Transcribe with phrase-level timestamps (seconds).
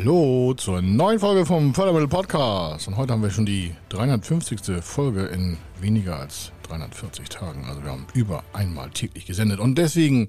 [0.00, 2.86] Hallo zur neuen Folge vom Fördermittel Podcast.
[2.86, 4.80] Und heute haben wir schon die 350.
[4.80, 7.64] Folge in weniger als 340 Tagen.
[7.64, 9.58] Also wir haben über einmal täglich gesendet.
[9.58, 10.28] Und deswegen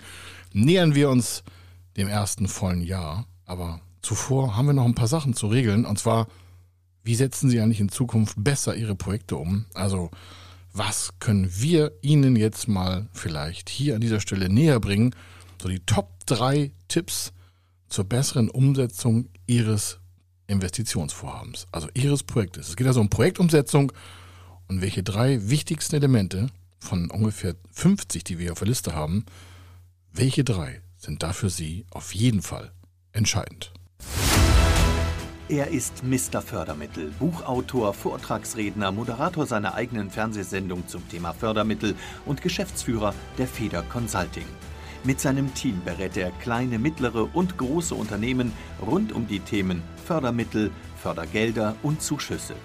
[0.54, 1.44] nähern wir uns
[1.98, 3.28] dem ersten vollen Jahr.
[3.46, 5.86] Aber zuvor haben wir noch ein paar Sachen zu regeln.
[5.86, 6.28] Und zwar,
[7.04, 9.66] wie setzen Sie eigentlich in Zukunft besser Ihre Projekte um?
[9.76, 10.10] Also,
[10.74, 15.14] was können wir Ihnen jetzt mal vielleicht hier an dieser Stelle näher bringen?
[15.62, 17.34] So die Top 3 Tipps
[17.90, 20.00] zur besseren Umsetzung Ihres
[20.48, 22.70] Investitionsvorhabens, also Ihres Projektes.
[22.70, 23.92] Es geht also um Projektumsetzung
[24.68, 26.48] und welche drei wichtigsten Elemente
[26.80, 29.26] von ungefähr 50, die wir auf der Liste haben,
[30.12, 32.72] welche drei sind da für Sie auf jeden Fall
[33.12, 33.72] entscheidend?
[35.50, 36.44] Er ist Mr.
[36.44, 41.96] Fördermittel, Buchautor, Vortragsredner, Moderator seiner eigenen Fernsehsendung zum Thema Fördermittel
[42.28, 44.46] und Geschäftsführer der Feder Consulting.
[45.06, 48.52] Mit seinem Team berät er kleine, mittlere und große Unternehmen
[48.86, 52.56] rund um die Themen Fördermittel, Fördergelder und Zuschüsse.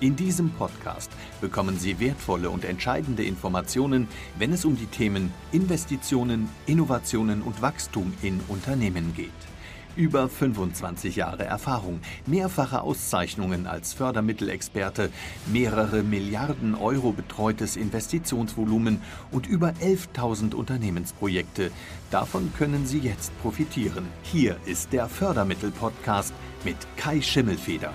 [0.00, 1.10] In diesem Podcast
[1.42, 8.14] bekommen Sie wertvolle und entscheidende Informationen, wenn es um die Themen Investitionen, Innovationen und Wachstum
[8.22, 9.53] in Unternehmen geht.
[9.96, 15.10] Über 25 Jahre Erfahrung, mehrfache Auszeichnungen als Fördermittelexperte,
[15.46, 19.00] mehrere Milliarden Euro betreutes Investitionsvolumen
[19.30, 21.70] und über 11.000 Unternehmensprojekte.
[22.10, 24.06] Davon können Sie jetzt profitieren.
[24.22, 26.34] Hier ist der Fördermittel-Podcast
[26.64, 27.92] mit Kai Schimmelfeder.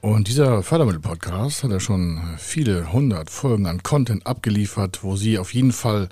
[0.00, 5.52] Und dieser Fördermittel-Podcast hat ja schon viele hundert Folgen an Content abgeliefert, wo Sie auf
[5.52, 6.08] jeden Fall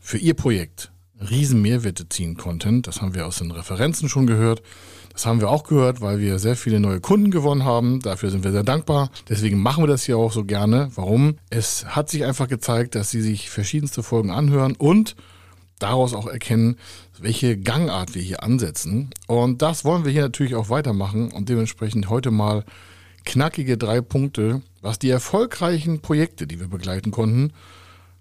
[0.00, 2.82] für Ihr Projekt riesen Mehrwerte ziehen konnten.
[2.82, 4.62] Das haben wir aus den Referenzen schon gehört.
[5.12, 8.00] Das haben wir auch gehört, weil wir sehr viele neue Kunden gewonnen haben.
[8.00, 9.10] Dafür sind wir sehr dankbar.
[9.28, 10.90] Deswegen machen wir das hier auch so gerne.
[10.94, 11.38] Warum?
[11.50, 15.16] Es hat sich einfach gezeigt, dass sie sich verschiedenste Folgen anhören und
[15.78, 16.76] daraus auch erkennen,
[17.18, 19.10] welche Gangart wir hier ansetzen.
[19.26, 22.64] Und das wollen wir hier natürlich auch weitermachen und dementsprechend heute mal
[23.24, 27.52] knackige drei Punkte, was die erfolgreichen Projekte, die wir begleiten konnten,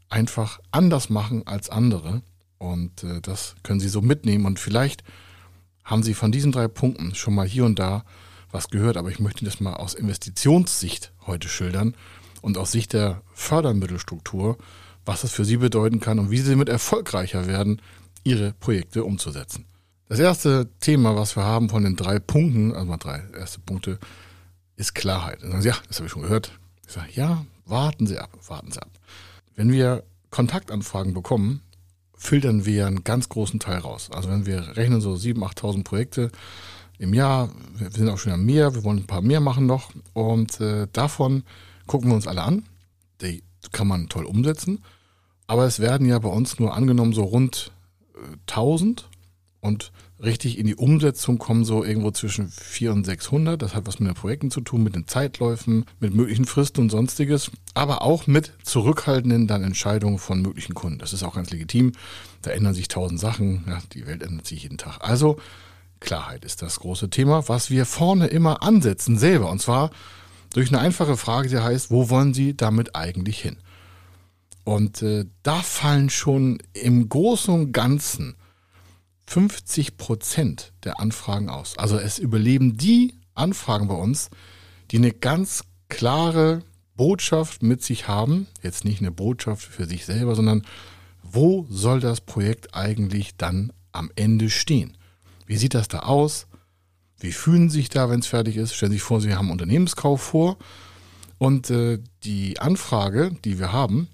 [0.10, 2.22] einfach anders machen als andere.
[2.58, 4.46] Und äh, das können Sie so mitnehmen.
[4.46, 5.04] Und vielleicht
[5.84, 8.04] haben Sie von diesen drei Punkten schon mal hier und da
[8.52, 8.98] was gehört.
[8.98, 11.96] Aber ich möchte das mal aus Investitionssicht heute schildern
[12.42, 14.58] und aus Sicht der Fördermittelstruktur,
[15.06, 17.82] was es für Sie bedeuten kann und wie Sie damit erfolgreicher werden,
[18.24, 19.66] Ihre Projekte umzusetzen.
[20.10, 24.00] Das erste Thema, was wir haben von den drei Punkten, also mal drei erste Punkte,
[24.78, 25.42] ist Klarheit.
[25.42, 26.52] Sagen Sie, ja, das habe ich schon gehört.
[26.86, 28.90] Ich sage, ja, warten Sie ab, warten Sie ab.
[29.56, 31.62] Wenn wir Kontaktanfragen bekommen,
[32.18, 34.10] filtern wir einen ganz großen Teil raus.
[34.12, 36.32] Also wenn wir rechnen so 7.000, 8.000 Projekte
[36.98, 39.92] im Jahr, wir sind auch schon am mehr, wir wollen ein paar mehr machen noch
[40.14, 41.44] und äh, davon
[41.86, 42.66] gucken wir uns alle an.
[43.22, 44.84] Die kann man toll umsetzen,
[45.46, 47.72] aber es werden ja bei uns nur angenommen so rund
[48.16, 49.10] äh, 1000
[49.62, 49.92] und
[50.22, 53.62] richtig in die Umsetzung kommen so irgendwo zwischen 400 und 600.
[53.62, 56.90] Das hat was mit den Projekten zu tun, mit den Zeitläufen, mit möglichen Fristen und
[56.90, 61.00] sonstiges, aber auch mit zurückhaltenden dann Entscheidungen von möglichen Kunden.
[61.00, 61.92] Das ist auch ganz legitim.
[62.42, 63.64] Da ändern sich tausend Sachen.
[63.68, 65.00] Ja, die Welt ändert sich jeden Tag.
[65.02, 65.38] Also
[66.00, 69.50] Klarheit ist das große Thema, was wir vorne immer ansetzen selber.
[69.52, 69.92] Und zwar
[70.54, 73.58] durch eine einfache Frage, die heißt, wo wollen Sie damit eigentlich hin?
[74.64, 78.36] Und äh, da fallen schon im Großen und Ganzen
[79.28, 81.78] 50 Prozent der Anfragen aus.
[81.78, 84.30] Also es überleben die Anfragen bei uns,
[84.90, 86.64] die eine ganz klare
[86.96, 88.48] Botschaft mit sich haben.
[88.64, 90.64] Jetzt nicht eine Botschaft für sich selber, sondern
[91.22, 94.98] wo soll das Projekt eigentlich dann am Ende stehen?
[95.46, 96.48] Wie sieht das da aus?
[97.20, 98.74] Wie fühlen Sie sich da, wenn es fertig ist?
[98.74, 100.58] Stellen Sie sich vor, Sie haben Unternehmenskauf vor.
[101.38, 104.08] Und äh, die Anfrage, die wir haben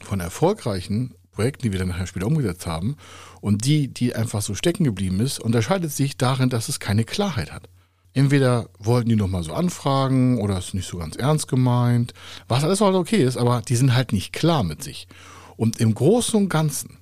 [0.00, 2.96] von erfolgreichen Projekten, die wir dann nachher später umgesetzt haben,
[3.40, 7.52] und die, die einfach so stecken geblieben ist, unterscheidet sich darin, dass es keine Klarheit
[7.52, 7.68] hat.
[8.14, 12.12] Entweder wollten die nochmal so anfragen oder ist nicht so ganz ernst gemeint,
[12.46, 15.08] was alles halt okay ist, aber die sind halt nicht klar mit sich.
[15.56, 16.98] Und im Großen und Ganzen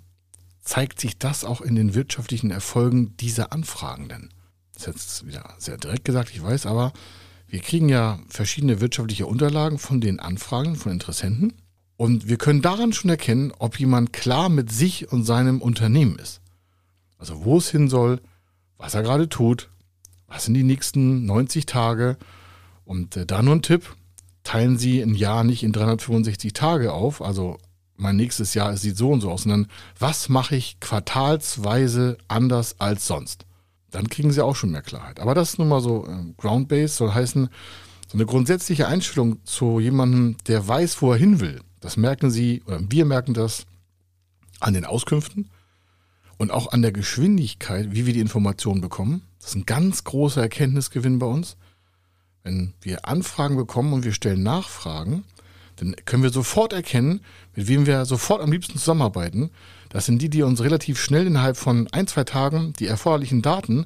[0.62, 4.32] zeigt sich das auch in den wirtschaftlichen Erfolgen dieser Anfragenden.
[4.72, 6.92] Das ist jetzt wieder sehr direkt gesagt, ich weiß, aber
[7.48, 11.54] wir kriegen ja verschiedene wirtschaftliche Unterlagen von den Anfragen von Interessenten
[12.00, 16.40] und wir können daran schon erkennen, ob jemand klar mit sich und seinem Unternehmen ist.
[17.18, 18.22] Also wo es hin soll,
[18.78, 19.68] was er gerade tut,
[20.26, 22.16] was sind die nächsten 90 Tage.
[22.86, 23.96] Und äh, da nur ein Tipp,
[24.44, 27.58] teilen Sie ein Jahr nicht in 365 Tage auf, also
[27.96, 29.66] mein nächstes Jahr sieht so und so aus, sondern
[29.98, 33.44] was mache ich quartalsweise anders als sonst?
[33.90, 35.20] Dann kriegen Sie auch schon mehr Klarheit.
[35.20, 37.50] Aber das ist nun mal so äh, Ground-Based, soll heißen,
[38.08, 42.62] so eine grundsätzliche Einstellung zu jemandem, der weiß, wo er hin will, das merken Sie,
[42.66, 43.66] oder wir merken das
[44.60, 45.48] an den Auskünften.
[46.38, 49.20] und auch an der Geschwindigkeit, wie wir die Informationen bekommen.
[49.40, 51.58] Das ist ein ganz großer Erkenntnisgewinn bei uns.
[52.42, 55.24] Wenn wir Anfragen bekommen und wir stellen Nachfragen,
[55.76, 57.20] dann können wir sofort erkennen,
[57.54, 59.50] mit wem wir sofort am liebsten zusammenarbeiten.
[59.90, 63.84] Das sind die, die uns relativ schnell innerhalb von ein, zwei Tagen die erforderlichen Daten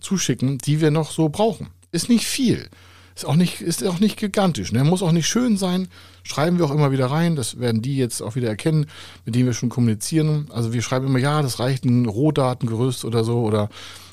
[0.00, 1.68] zuschicken, die wir noch so brauchen.
[1.92, 2.70] Ist nicht viel.
[3.20, 4.72] Ist auch nicht, ist auch nicht gigantisch.
[4.72, 4.82] Ne?
[4.82, 5.88] Muss auch nicht schön sein.
[6.22, 7.36] Schreiben wir auch immer wieder rein.
[7.36, 8.86] Das werden die jetzt auch wieder erkennen,
[9.26, 10.48] mit denen wir schon kommunizieren.
[10.54, 13.42] Also wir schreiben immer, ja, das reicht ein Rohdatengerüst oder so.
[13.42, 13.68] Oder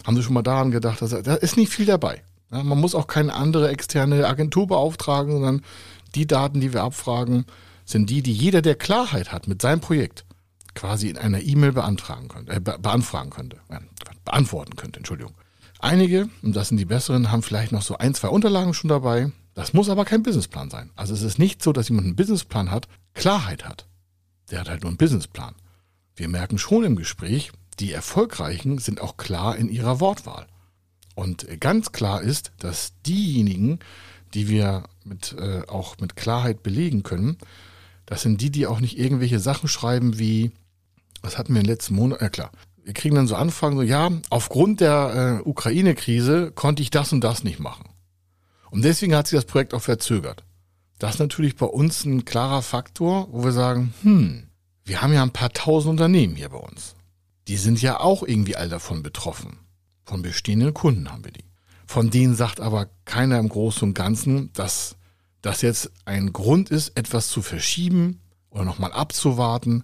[0.05, 1.01] haben Sie schon mal daran gedacht?
[1.01, 2.21] Dass, da ist nicht viel dabei.
[2.51, 5.61] Ja, man muss auch keine andere externe Agentur beauftragen, sondern
[6.13, 7.45] die Daten, die wir abfragen,
[7.85, 10.25] sind die, die jeder, der Klarheit hat mit seinem Projekt,
[10.75, 13.79] quasi in einer E-Mail beantragen könnte, äh, beanfragen könnte, äh,
[14.25, 15.33] beantworten könnte, Entschuldigung.
[15.79, 19.31] Einige, und das sind die besseren, haben vielleicht noch so ein, zwei Unterlagen schon dabei.
[19.53, 20.91] Das muss aber kein Businessplan sein.
[20.95, 23.87] Also es ist nicht so, dass jemand einen Businessplan hat, Klarheit hat.
[24.51, 25.55] Der hat halt nur einen Businessplan.
[26.15, 30.47] Wir merken schon im Gespräch, die Erfolgreichen sind auch klar in ihrer Wortwahl.
[31.15, 33.79] Und ganz klar ist, dass diejenigen,
[34.33, 37.37] die wir mit, äh, auch mit Klarheit belegen können,
[38.05, 40.51] das sind die, die auch nicht irgendwelche Sachen schreiben wie,
[41.21, 42.51] was hatten wir den letzten Monaten, ja klar,
[42.87, 47.21] wir kriegen dann so Anfragen, so ja, aufgrund der äh, Ukraine-Krise konnte ich das und
[47.21, 47.89] das nicht machen.
[48.71, 50.45] Und deswegen hat sich das Projekt auch verzögert.
[50.97, 54.47] Das ist natürlich bei uns ein klarer Faktor, wo wir sagen, hm,
[54.85, 56.95] wir haben ja ein paar tausend Unternehmen hier bei uns.
[57.49, 59.57] Die sind ja auch irgendwie all davon betroffen.
[60.05, 61.43] Von bestehenden Kunden haben wir die.
[61.87, 64.95] Von denen sagt aber keiner im Großen und Ganzen, dass
[65.41, 69.83] das jetzt ein Grund ist, etwas zu verschieben oder nochmal abzuwarten.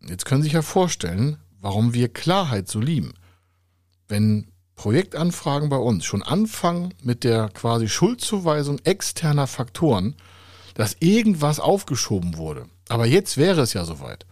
[0.00, 3.14] Jetzt können Sie sich ja vorstellen, warum wir Klarheit so lieben.
[4.08, 10.16] Wenn Projektanfragen bei uns schon anfangen mit der quasi Schuldzuweisung externer Faktoren,
[10.74, 12.66] dass irgendwas aufgeschoben wurde.
[12.88, 14.26] Aber jetzt wäre es ja soweit.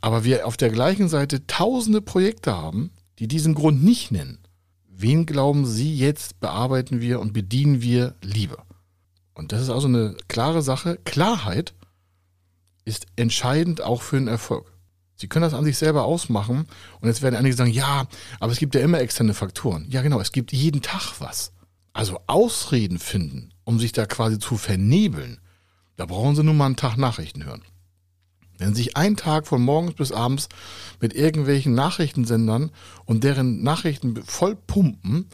[0.00, 4.38] Aber wir auf der gleichen Seite tausende Projekte haben, die diesen Grund nicht nennen.
[4.88, 8.64] Wen glauben Sie jetzt bearbeiten wir und bedienen wir lieber?
[9.32, 10.98] Und das ist also eine klare Sache.
[11.04, 11.74] Klarheit
[12.84, 14.72] ist entscheidend auch für den Erfolg.
[15.20, 16.66] Sie können das an sich selber ausmachen
[17.00, 18.06] und jetzt werden einige sagen, ja,
[18.38, 19.84] aber es gibt ja immer externe Faktoren.
[19.90, 21.52] Ja, genau, es gibt jeden Tag was.
[21.92, 25.40] Also Ausreden finden, um sich da quasi zu vernebeln,
[25.96, 27.62] da brauchen Sie nur mal einen Tag Nachrichten hören.
[28.58, 30.48] Wenn Sie sich einen Tag von morgens bis abends
[31.00, 32.70] mit irgendwelchen Nachrichtensendern
[33.04, 35.26] und deren Nachrichten voll pumpen,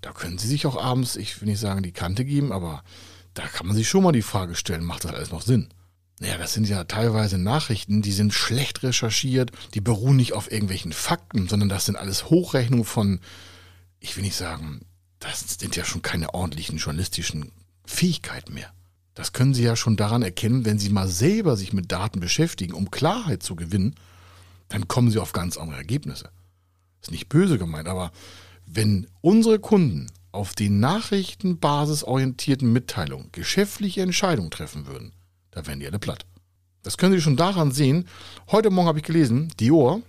[0.00, 2.82] da können Sie sich auch abends, ich will nicht sagen die Kante geben, aber
[3.34, 5.68] da kann man sich schon mal die Frage stellen, macht das alles noch Sinn?
[6.20, 10.92] Naja, das sind ja teilweise Nachrichten, die sind schlecht recherchiert, die beruhen nicht auf irgendwelchen
[10.92, 13.20] Fakten, sondern das sind alles Hochrechnungen von,
[14.00, 14.82] ich will nicht sagen,
[15.18, 17.52] das sind ja schon keine ordentlichen journalistischen
[17.86, 18.70] Fähigkeiten mehr.
[19.14, 22.74] Das können Sie ja schon daran erkennen, wenn Sie mal selber sich mit Daten beschäftigen,
[22.74, 23.94] um Klarheit zu gewinnen,
[24.68, 26.28] dann kommen Sie auf ganz andere Ergebnisse.
[27.00, 28.12] Ist nicht böse gemeint, aber
[28.66, 35.14] wenn unsere Kunden auf die nachrichtenbasisorientierten Mitteilungen geschäftliche Entscheidungen treffen würden,
[35.50, 36.26] da werden die alle platt.
[36.82, 38.06] Das können Sie schon daran sehen.
[38.50, 40.00] Heute Morgen habe ich gelesen, Dior,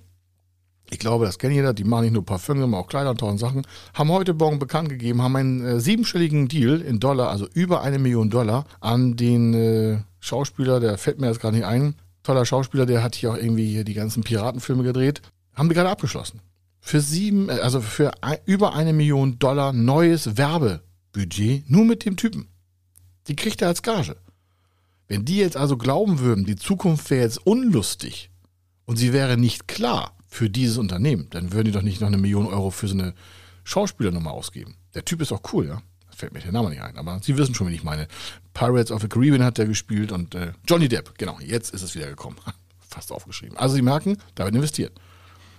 [0.90, 3.40] ich glaube, das kennt jeder, die machen nicht nur Parfüm, sondern auch Kleider und tausend
[3.40, 7.82] Sachen, haben heute Morgen bekannt gegeben, haben einen äh, siebenstelligen Deal in Dollar, also über
[7.82, 12.46] eine Million Dollar, an den äh, Schauspieler, der fällt mir jetzt gerade nicht ein, toller
[12.46, 15.22] Schauspieler, der hat hier auch irgendwie hier die ganzen Piratenfilme gedreht,
[15.54, 16.42] haben die gerade abgeschlossen.
[16.82, 22.18] Für sieben, äh, also für ein, über eine Million Dollar neues Werbebudget, nur mit dem
[22.18, 22.48] Typen.
[23.28, 24.18] Die kriegt er als Gage.
[25.12, 28.30] Wenn die jetzt also glauben würden, die Zukunft wäre jetzt unlustig
[28.86, 32.18] und sie wäre nicht klar für dieses Unternehmen, dann würden die doch nicht noch eine
[32.18, 33.14] Million Euro für so eine
[33.66, 34.76] Schauspielernummer ausgeben.
[34.96, 35.82] Der Typ ist auch cool, ja.
[36.16, 38.08] Fällt mir der Name nicht ein, aber Sie wissen schon, wen ich meine.
[38.54, 41.94] Pirates of the Caribbean hat der gespielt und äh, Johnny Depp, genau, jetzt ist es
[41.94, 42.38] wieder gekommen.
[42.80, 43.58] Fast aufgeschrieben.
[43.58, 44.94] Also Sie merken, da wird investiert.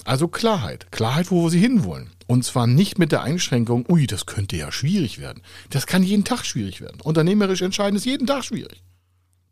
[0.06, 0.90] Also Klarheit.
[0.92, 2.09] Klarheit, wo Sie hinwollen.
[2.26, 5.42] Und zwar nicht mit der Einschränkung, ui, das könnte ja schwierig werden.
[5.68, 7.02] Das kann jeden Tag schwierig werden.
[7.02, 8.82] Unternehmerisch entscheiden ist jeden Tag schwierig.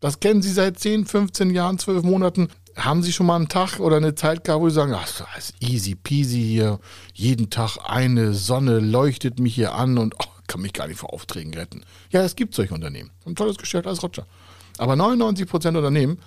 [0.00, 2.49] Das kennen Sie seit 10, 15 Jahren, 12 Monaten.
[2.76, 5.50] Haben Sie schon mal einen Tag oder eine Zeit gehabt, wo Sie sagen, ach, das
[5.50, 6.80] ist easy peasy hier.
[7.12, 11.12] Jeden Tag eine Sonne leuchtet mich hier an und oh, kann mich gar nicht vor
[11.12, 11.85] Aufträgen retten.
[12.11, 13.11] Ja, es gibt solche Unternehmen.
[13.26, 14.26] Ein tolles Geschäft als Roger.
[14.78, 16.19] Aber 99 Prozent Unternehmen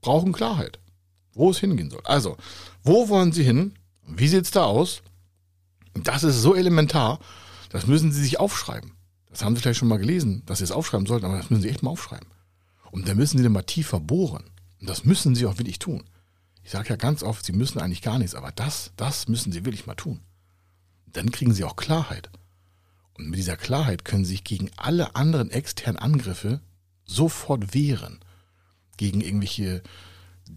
[0.00, 0.78] brauchen Klarheit,
[1.34, 2.02] wo es hingehen soll.
[2.04, 2.36] Also,
[2.84, 3.74] wo wollen Sie hin?
[4.06, 5.02] Wie sieht es da aus?
[5.94, 7.18] Das ist so elementar,
[7.70, 8.92] das müssen Sie sich aufschreiben.
[9.30, 11.62] Das haben Sie vielleicht schon mal gelesen, dass Sie es aufschreiben sollten, aber das müssen
[11.62, 12.28] Sie echt mal aufschreiben.
[12.92, 14.44] Und da müssen sie dann mal tiefer bohren.
[14.80, 16.04] Und das müssen sie auch wirklich tun.
[16.62, 19.64] Ich sage ja ganz oft, sie müssen eigentlich gar nichts, aber das, das müssen sie
[19.64, 20.20] wirklich mal tun.
[21.06, 22.30] Dann kriegen sie auch Klarheit.
[23.14, 26.60] Und mit dieser Klarheit können sie sich gegen alle anderen externen Angriffe
[27.04, 28.20] sofort wehren.
[28.98, 29.82] Gegen irgendwelche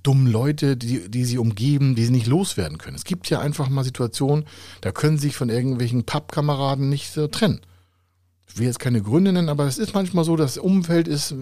[0.03, 2.97] dummen Leute, die, die sie umgeben, die sie nicht loswerden können.
[2.97, 4.45] Es gibt ja einfach mal Situationen,
[4.81, 7.61] da können sie sich von irgendwelchen Pappkameraden nicht so trennen.
[8.47, 11.33] Ich will jetzt keine Gründe nennen, aber es ist manchmal so, das Umfeld ist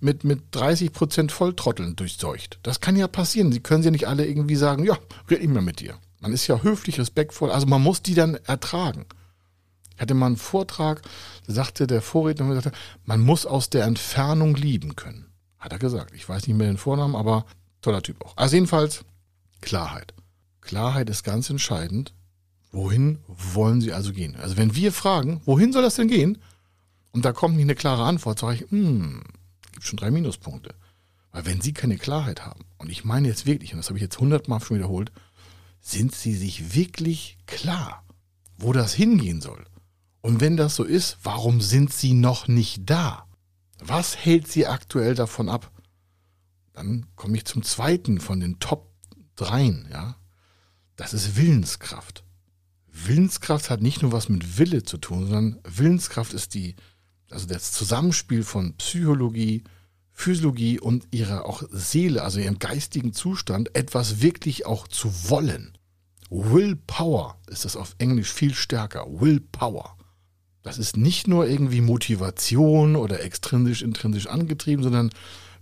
[0.00, 2.58] mit, mit 30 Prozent Volltrotteln durchseucht.
[2.62, 3.52] Das kann ja passieren.
[3.52, 4.98] Sie können ja nicht alle irgendwie sagen, ja,
[5.30, 5.94] red nicht mehr mit dir.
[6.20, 9.04] Man ist ja höflich, respektvoll, also man muss die dann ertragen.
[9.94, 11.02] Ich hatte mal einen Vortrag,
[11.46, 12.60] da sagte der Vorredner,
[13.04, 15.26] man muss aus der Entfernung lieben können.
[15.58, 16.14] Hat er gesagt.
[16.14, 17.46] Ich weiß nicht mehr den Vornamen, aber
[17.80, 18.36] toller Typ auch.
[18.36, 19.04] Also jedenfalls
[19.62, 20.14] Klarheit.
[20.60, 22.12] Klarheit ist ganz entscheidend.
[22.76, 24.36] Wohin wollen Sie also gehen?
[24.36, 26.36] Also wenn wir fragen, wohin soll das denn gehen?
[27.10, 29.22] Und da kommt nicht eine klare Antwort, sage ich, hm,
[29.72, 30.74] gibt schon drei Minuspunkte.
[31.32, 34.02] Weil wenn Sie keine Klarheit haben, und ich meine jetzt wirklich, und das habe ich
[34.02, 35.10] jetzt hundertmal schon wiederholt,
[35.80, 38.04] sind Sie sich wirklich klar,
[38.58, 39.64] wo das hingehen soll?
[40.20, 43.26] Und wenn das so ist, warum sind Sie noch nicht da?
[43.78, 45.72] Was hält Sie aktuell davon ab?
[46.74, 48.92] Dann komme ich zum zweiten von den Top
[49.36, 50.16] 3, ja.
[50.96, 52.25] Das ist Willenskraft.
[53.04, 56.76] Willenskraft hat nicht nur was mit Wille zu tun, sondern Willenskraft ist die,
[57.30, 59.64] also das Zusammenspiel von Psychologie,
[60.12, 65.76] Physiologie und ihrer auch Seele, also ihrem geistigen Zustand, etwas wirklich auch zu wollen.
[66.30, 69.06] Willpower ist das auf Englisch viel stärker.
[69.08, 69.96] Willpower.
[70.62, 75.10] Das ist nicht nur irgendwie Motivation oder extrinsisch, intrinsisch angetrieben, sondern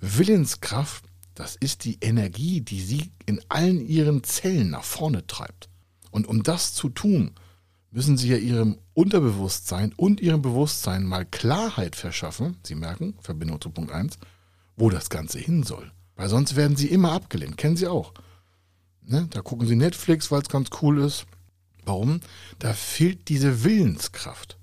[0.01, 5.69] Willenskraft, das ist die Energie, die sie in allen ihren Zellen nach vorne treibt.
[6.15, 7.33] Und um das zu tun,
[7.91, 12.57] müssen sie ja ihrem Unterbewusstsein und ihrem Bewusstsein mal Klarheit verschaffen.
[12.63, 14.19] Sie merken, Verbindung zu Punkt 1,
[14.77, 15.91] wo das Ganze hin soll.
[16.15, 17.57] Weil sonst werden sie immer abgelehnt.
[17.57, 18.15] Kennen sie auch.
[19.03, 19.27] Ne?
[19.31, 21.27] Da gucken sie Netflix, weil es ganz cool ist.
[21.85, 22.21] Warum?
[22.61, 24.57] Da fehlt diese Willenskraft.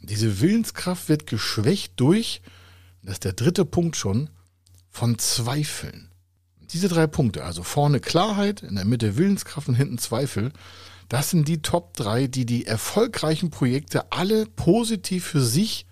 [0.00, 2.42] Diese Willenskraft wird geschwächt durch,
[3.02, 4.30] das ist der dritte Punkt schon,
[4.90, 6.07] von Zweifeln.
[6.72, 10.52] Diese drei Punkte, also vorne Klarheit, in der Mitte Willenskraft und hinten Zweifel,
[11.08, 15.86] das sind die Top 3, die die erfolgreichen Projekte alle positiv für sich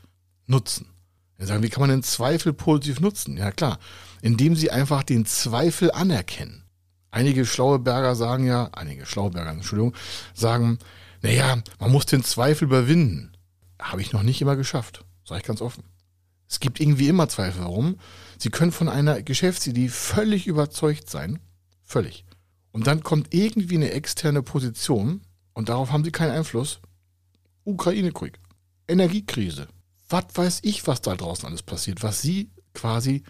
[0.46, 0.90] nutzen.
[1.38, 3.36] Wir sagen, wie kann man den Zweifel positiv nutzen?
[3.36, 3.78] Ja klar,
[4.22, 6.64] indem sie einfach den Zweifel anerkennen.
[7.10, 9.94] Einige schlaue Berger sagen ja, einige schlaue Berger, Entschuldigung,
[10.34, 10.78] sagen,
[11.22, 13.32] naja, man muss den Zweifel überwinden.
[13.80, 15.84] Habe ich noch nicht immer geschafft, sage ich ganz offen.
[16.48, 17.62] Es gibt irgendwie immer Zweifel.
[17.62, 17.98] Warum?
[18.38, 21.38] Sie können von einer Geschäftsidee völlig überzeugt sein.
[21.84, 22.24] Völlig.
[22.72, 25.22] Und dann kommt irgendwie eine externe Position
[25.54, 26.80] und darauf haben sie keinen Einfluss.
[27.64, 28.38] Ukraine-Krieg,
[28.86, 29.68] Energiekrise,
[30.08, 33.24] was weiß ich, was da draußen alles passiert, was sie quasi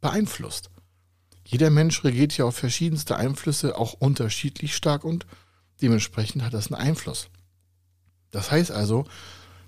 [0.00, 0.70] beeinflusst.
[1.44, 5.26] Jeder Mensch reagiert ja auf verschiedenste Einflüsse auch unterschiedlich stark und
[5.80, 7.28] dementsprechend hat das einen Einfluss.
[8.30, 9.06] Das heißt also,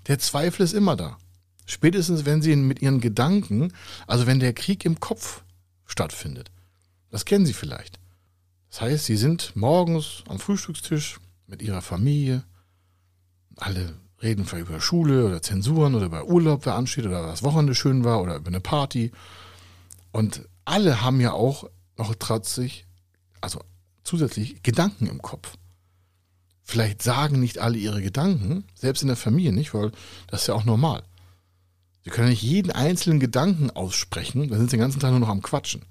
[0.07, 1.17] der Zweifel ist immer da.
[1.65, 3.73] Spätestens, wenn sie mit ihren Gedanken,
[4.07, 5.43] also wenn der Krieg im Kopf
[5.85, 6.51] stattfindet.
[7.09, 7.99] Das kennen Sie vielleicht.
[8.69, 12.43] Das heißt, sie sind morgens am Frühstückstisch mit ihrer Familie.
[13.55, 17.75] Alle reden vielleicht über Schule oder Zensuren oder über Urlaub, wer ansteht oder was Wochenende
[17.75, 19.11] schön war oder über eine Party.
[20.11, 22.87] Und alle haben ja auch noch trotzig,
[23.41, 23.61] also
[24.03, 25.55] zusätzlich Gedanken im Kopf.
[26.63, 29.91] Vielleicht sagen nicht alle ihre Gedanken, selbst in der Familie nicht, weil
[30.27, 31.03] das ist ja auch normal.
[32.03, 35.29] Sie können nicht jeden einzelnen Gedanken aussprechen, dann sind sie den ganzen Tag nur noch
[35.29, 35.85] am Quatschen.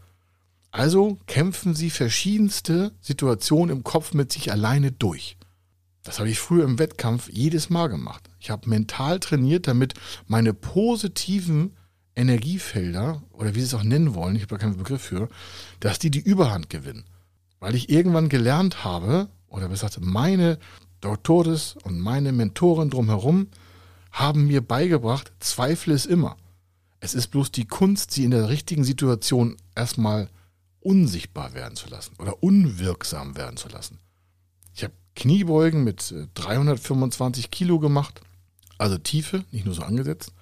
[0.71, 5.37] Also kämpfen sie verschiedenste Situationen im Kopf mit sich alleine durch.
[6.03, 8.29] Das habe ich früher im Wettkampf jedes Mal gemacht.
[8.41, 9.95] Ich habe mental trainiert, damit
[10.27, 11.77] meine positiven
[12.17, 15.29] Energiefelder, oder wie Sie es auch nennen wollen, ich habe da keinen Begriff für,
[15.81, 17.05] dass die die Überhand gewinnen.
[17.61, 20.59] Weil ich irgendwann gelernt habe, oder besser gesagt, meine
[21.01, 23.49] Doktores und meine Mentoren drumherum
[24.13, 26.37] haben mir beigebracht, Zweifel ist immer.
[27.01, 30.29] Es ist bloß die Kunst, sie in der richtigen Situation erstmal
[30.81, 33.99] unsichtbar werden zu lassen oder unwirksam werden zu lassen.
[34.75, 38.21] Ich habe Kniebeugen mit 325 äh, Kilo gemacht,
[38.79, 40.33] also Tiefe, nicht nur so angesetzt.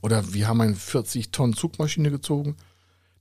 [0.00, 2.56] Oder wir haben eine 40 Tonnen Zugmaschine gezogen.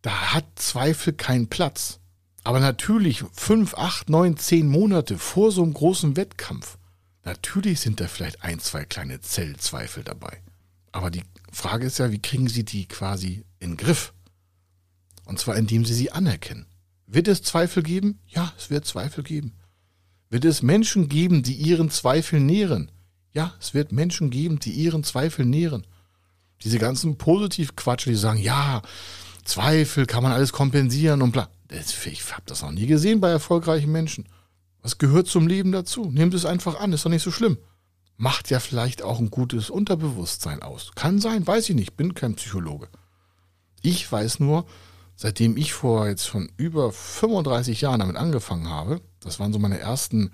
[0.01, 1.99] Da hat Zweifel keinen Platz.
[2.43, 6.76] Aber natürlich fünf, acht, neun, zehn Monate vor so einem großen Wettkampf,
[7.27, 10.41] natürlich sind da vielleicht ein, zwei kleine Zellzweifel dabei.
[10.91, 14.13] Aber die Frage ist ja, wie kriegen Sie die quasi in den Griff?
[15.25, 16.65] Und zwar indem Sie sie anerkennen.
[17.05, 18.19] Wird es Zweifel geben?
[18.27, 19.53] Ja, es wird Zweifel geben.
[20.29, 22.91] Wird es Menschen geben, die ihren Zweifel nähren?
[23.33, 25.85] Ja, es wird Menschen geben, die ihren Zweifel nähren.
[26.63, 28.81] Diese ganzen Positivquatsche, die sagen, ja,
[29.43, 31.49] Zweifel kann man alles kompensieren und bla.
[31.69, 34.27] Ich habe das noch nie gesehen bei erfolgreichen Menschen.
[34.81, 36.09] Was gehört zum Leben dazu?
[36.11, 37.57] Nehmt es einfach an, ist doch nicht so schlimm.
[38.15, 40.91] Macht ja vielleicht auch ein gutes Unterbewusstsein aus.
[40.95, 42.87] Kann sein, weiß ich nicht, bin kein Psychologe.
[43.81, 44.65] Ich weiß nur,
[45.15, 49.79] seitdem ich vor jetzt von über 35 Jahren damit angefangen habe, das waren so meine
[49.79, 50.31] ersten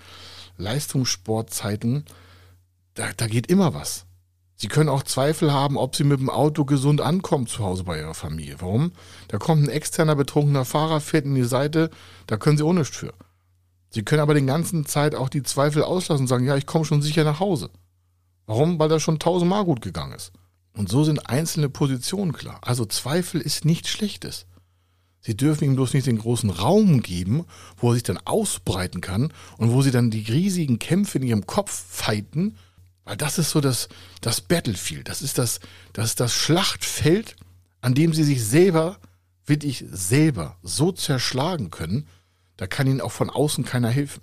[0.58, 2.06] Leistungssportzeiten,
[2.94, 4.06] da, da geht immer was.
[4.56, 8.00] Sie können auch Zweifel haben, ob Sie mit dem Auto gesund ankommen zu Hause bei
[8.00, 8.58] Ihrer Familie.
[8.60, 8.94] Warum?
[9.28, 11.90] Da kommt ein externer betrunkener Fahrer, fährt in die Seite,
[12.28, 13.14] da können Sie auch nichts für.
[13.94, 16.84] Sie können aber den ganzen Zeit auch die Zweifel auslassen und sagen, ja, ich komme
[16.84, 17.70] schon sicher nach Hause.
[18.48, 18.80] Warum?
[18.80, 20.32] Weil das schon tausendmal gut gegangen ist.
[20.76, 22.60] Und so sind einzelne Positionen klar.
[22.64, 24.48] Also Zweifel ist nichts Schlechtes.
[25.20, 27.46] Sie dürfen ihm bloß nicht den großen Raum geben,
[27.78, 31.46] wo er sich dann ausbreiten kann und wo sie dann die riesigen Kämpfe in ihrem
[31.46, 32.58] Kopf fighten,
[33.06, 33.90] weil das ist so das,
[34.22, 35.60] das Battlefield, das ist das,
[35.94, 37.36] das ist das Schlachtfeld,
[37.80, 38.98] an dem sie sich selber,
[39.46, 42.08] wirklich selber so zerschlagen können,
[42.58, 44.22] da kann ihnen auch von außen keiner helfen.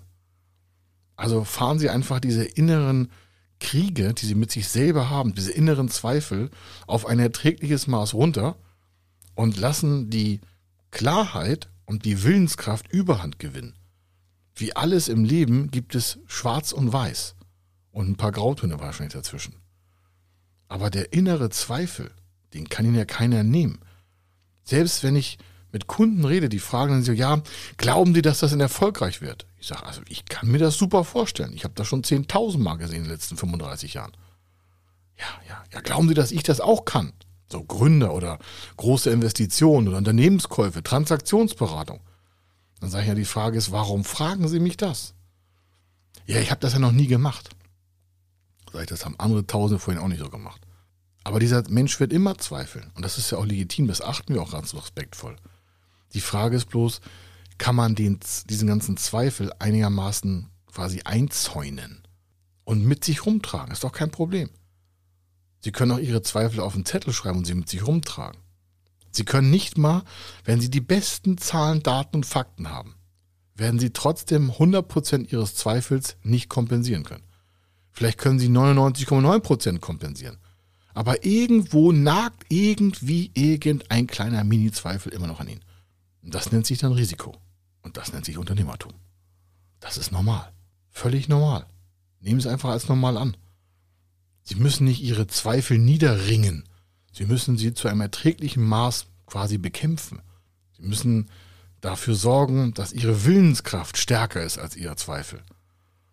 [1.17, 3.11] Also fahren sie einfach diese inneren
[3.59, 6.51] Kriege, die sie mit sich selber haben, diese inneren Zweifel,
[6.87, 8.57] auf ein erträgliches Maß runter
[9.35, 10.41] und lassen die
[10.91, 13.75] Klarheit und die Willenskraft Überhand gewinnen.
[14.55, 17.37] Wie alles im Leben gibt es Schwarz und Weiß
[17.91, 19.57] und ein paar Grautöne wahrscheinlich dazwischen.
[20.69, 22.13] Aber der innere Zweifel,
[22.55, 23.81] den kann Ihnen ja keiner nehmen.
[24.63, 25.39] Selbst wenn ich
[25.73, 27.43] mit Kunden rede, die fragen dann so, ja,
[27.77, 29.47] glauben Sie, dass das denn erfolgreich wird?
[29.59, 31.53] Ich sage, also ich kann mir das super vorstellen.
[31.55, 34.13] Ich habe das schon 10.000 Mal gesehen in den letzten 35 Jahren.
[35.19, 37.13] Ja, ja, ja, glauben Sie, dass ich das auch kann?
[37.51, 38.39] So Gründer oder
[38.77, 42.01] große Investitionen oder Unternehmenskäufe, Transaktionsberatung.
[42.81, 45.15] Dann sage ich ja, die Frage ist, warum fragen Sie mich das?
[46.27, 47.51] Ja, ich habe das ja noch nie gemacht.
[48.73, 50.63] Sag ich, das haben andere Tausende vorhin auch nicht so gemacht.
[51.25, 52.91] Aber dieser Mensch wird immer zweifeln.
[52.95, 55.37] Und das ist ja auch legitim, das achten wir auch ganz respektvoll.
[56.15, 57.01] Die Frage ist bloß,
[57.59, 62.03] kann man den, diesen ganzen Zweifel einigermaßen quasi einzäunen
[62.65, 63.73] und mit sich rumtragen?
[63.73, 64.51] Ist doch kein Problem.
[65.61, 68.41] Sie können auch Ihre Zweifel auf einen Zettel schreiben und sie mit sich rumtragen.
[69.11, 70.03] Sie können nicht mal,
[70.45, 72.95] wenn Sie die besten Zahlen, Daten und Fakten haben,
[73.55, 77.25] werden Sie trotzdem 100% Ihres Zweifels nicht kompensieren können.
[77.91, 80.39] Vielleicht können Sie 99,9% kompensieren.
[80.95, 85.65] Aber irgendwo nagt irgendwie irgendein kleiner Mini-Zweifel immer noch an Ihnen.
[86.23, 87.37] Und das nennt sich dann Risiko.
[87.83, 88.93] Und das nennt sich Unternehmertum.
[89.81, 90.53] Das ist normal.
[90.91, 91.67] Völlig normal.
[92.21, 93.37] Nehmen Sie es einfach als normal an.
[94.43, 96.65] Sie müssen nicht ihre Zweifel niederringen.
[97.13, 100.23] Sie müssen sie zu einem erträglichen Maß quasi bekämpfen.
[100.77, 101.31] Sie müssen
[101.81, 105.43] dafür sorgen, dass ihre Willenskraft stärker ist als ihr Zweifel.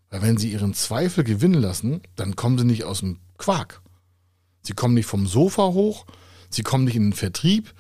[0.10, 3.82] Weil wenn sie ihren Zweifel gewinnen lassen, dann kommen sie nicht aus dem Quark.
[4.62, 6.06] Sie kommen nicht vom Sofa hoch,
[6.50, 7.74] sie kommen nicht in den Vertrieb,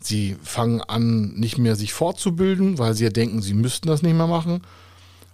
[0.00, 4.14] sie fangen an, nicht mehr sich fortzubilden, weil sie ja denken, sie müssten das nicht
[4.14, 4.62] mehr machen.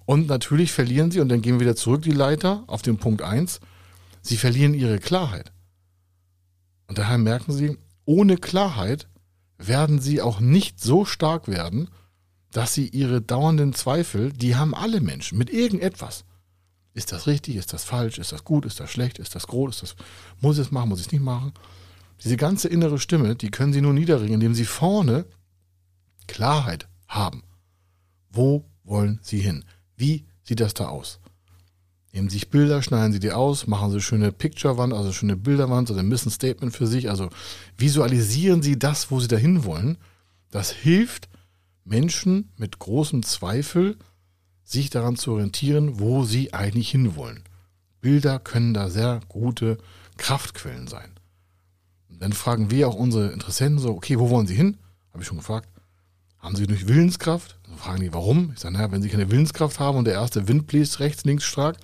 [0.06, 3.22] Und natürlich verlieren sie, und dann gehen wir wieder zurück die Leiter auf den Punkt
[3.22, 3.60] 1,
[4.24, 5.52] Sie verlieren ihre Klarheit.
[6.86, 9.06] Und daher merken sie, ohne Klarheit
[9.58, 11.90] werden sie auch nicht so stark werden,
[12.50, 16.24] dass sie ihre dauernden Zweifel, die haben alle Menschen mit irgendetwas.
[16.94, 17.56] Ist das richtig?
[17.56, 18.18] Ist das falsch?
[18.18, 18.64] Ist das gut?
[18.64, 19.18] Ist das schlecht?
[19.18, 19.82] Ist das groß?
[19.82, 19.96] Ist das,
[20.40, 20.88] muss ich es machen?
[20.88, 21.52] Muss ich es nicht machen?
[22.22, 25.26] Diese ganze innere Stimme, die können sie nur niederringen, indem sie vorne
[26.26, 27.42] Klarheit haben.
[28.30, 29.64] Wo wollen sie hin?
[29.96, 31.20] Wie sieht das da aus?
[32.12, 36.00] Nehmen sich Bilder, schneiden sie die aus, machen sie schöne Picture-Wand, also schöne Bilderwand oder
[36.00, 37.10] ein Statement für sich.
[37.10, 37.28] Also
[37.76, 39.98] visualisieren sie das, wo sie dahin wollen.
[40.50, 41.28] Das hilft
[41.84, 43.96] Menschen mit großem Zweifel,
[44.62, 47.42] sich daran zu orientieren, wo sie eigentlich hinwollen.
[48.00, 49.78] Bilder können da sehr gute
[50.16, 51.13] Kraftquellen sein.
[52.20, 54.78] Dann fragen wir auch unsere Interessenten so, okay, wo wollen sie hin?
[55.12, 55.68] Habe ich schon gefragt.
[56.38, 57.58] Haben sie durch Willenskraft?
[57.64, 58.52] Dann fragen die, warum?
[58.54, 61.44] Ich sage, naja, wenn sie keine Willenskraft haben und der erste Wind bläst rechts, links
[61.44, 61.76] stark,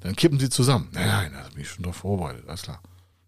[0.00, 0.88] dann kippen sie zusammen.
[0.92, 2.80] Nein, nein, da bin ich schon drauf vorbereitet, alles klar.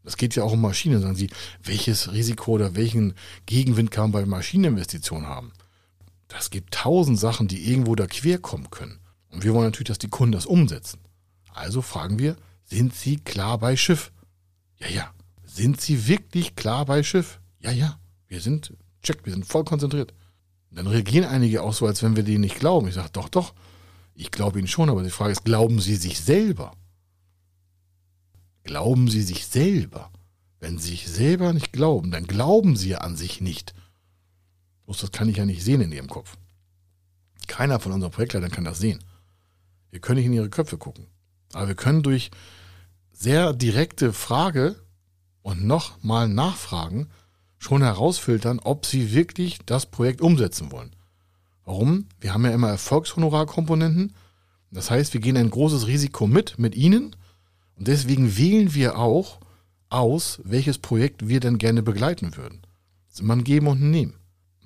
[0.04, 1.02] Das geht ja auch um Maschinen.
[1.02, 1.28] Sagen Sie,
[1.62, 3.12] welches Risiko oder welchen
[3.44, 5.52] Gegenwind kann man bei Maschineninvestitionen haben?
[6.28, 9.00] Das gibt tausend Sachen, die irgendwo da quer kommen können.
[9.30, 11.00] Und wir wollen natürlich, dass die Kunden das umsetzen.
[11.52, 14.12] Also fragen wir, sind Sie klar bei Schiff?
[14.78, 15.10] Ja, ja.
[15.58, 17.40] Sind Sie wirklich klar bei Schiff?
[17.58, 17.98] Ja, ja.
[18.28, 20.14] Wir sind, check, wir sind voll konzentriert.
[20.70, 22.86] dann reagieren einige auch so, als wenn wir denen nicht glauben.
[22.86, 23.54] Ich sage, doch, doch.
[24.14, 26.76] Ich glaube Ihnen schon, aber die Frage ist, glauben Sie sich selber?
[28.62, 30.12] Glauben Sie sich selber?
[30.60, 33.74] Wenn Sie sich selber nicht glauben, dann glauben Sie an sich nicht.
[34.84, 36.36] Bloß das kann ich ja nicht sehen in Ihrem Kopf.
[37.48, 39.02] Keiner von unseren Projektleitern kann das sehen.
[39.90, 41.08] Wir können nicht in Ihre Köpfe gucken.
[41.52, 42.30] Aber wir können durch
[43.10, 44.76] sehr direkte Frage
[45.42, 47.08] und nochmal nachfragen
[47.58, 50.94] schon herausfiltern, ob Sie wirklich das Projekt umsetzen wollen.
[51.64, 52.06] Warum?
[52.20, 54.14] Wir haben ja immer Erfolgshonorarkomponenten.
[54.70, 57.16] Das heißt, wir gehen ein großes Risiko mit, mit Ihnen.
[57.76, 59.40] Und deswegen wählen wir auch
[59.88, 62.62] aus, welches Projekt wir denn gerne begleiten würden.
[63.06, 64.14] Das ist immer ein Geben und ein Nehmen.